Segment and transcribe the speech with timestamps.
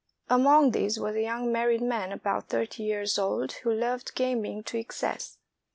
[0.31, 4.79] Among these was a young married man about thirty years old who loved gaming to
[4.79, 5.37] excess.